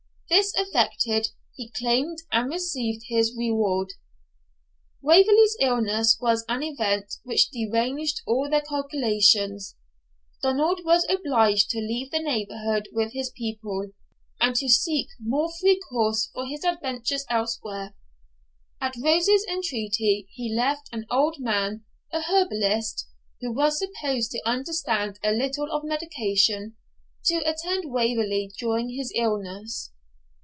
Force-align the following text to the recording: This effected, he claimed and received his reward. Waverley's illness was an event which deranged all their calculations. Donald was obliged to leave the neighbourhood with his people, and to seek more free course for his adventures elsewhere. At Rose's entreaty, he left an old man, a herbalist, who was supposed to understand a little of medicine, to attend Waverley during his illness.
This 0.29 0.53
effected, 0.55 1.27
he 1.57 1.71
claimed 1.71 2.19
and 2.31 2.49
received 2.49 3.03
his 3.09 3.35
reward. 3.35 3.95
Waverley's 5.01 5.57
illness 5.59 6.17
was 6.21 6.45
an 6.47 6.63
event 6.63 7.15
which 7.25 7.49
deranged 7.49 8.21
all 8.25 8.49
their 8.49 8.61
calculations. 8.61 9.75
Donald 10.41 10.85
was 10.85 11.05
obliged 11.09 11.69
to 11.71 11.79
leave 11.79 12.11
the 12.11 12.19
neighbourhood 12.21 12.87
with 12.93 13.11
his 13.11 13.29
people, 13.31 13.91
and 14.39 14.55
to 14.55 14.69
seek 14.69 15.09
more 15.19 15.51
free 15.59 15.81
course 15.89 16.29
for 16.33 16.45
his 16.45 16.63
adventures 16.63 17.25
elsewhere. 17.29 17.93
At 18.79 18.95
Rose's 19.03 19.45
entreaty, 19.47 20.29
he 20.31 20.55
left 20.55 20.87
an 20.93 21.07
old 21.11 21.39
man, 21.39 21.83
a 22.13 22.21
herbalist, 22.21 23.05
who 23.41 23.51
was 23.51 23.79
supposed 23.79 24.31
to 24.31 24.41
understand 24.49 25.19
a 25.25 25.33
little 25.33 25.69
of 25.73 25.83
medicine, 25.83 26.77
to 27.25 27.35
attend 27.45 27.91
Waverley 27.91 28.53
during 28.57 28.91
his 28.91 29.11
illness. 29.13 29.91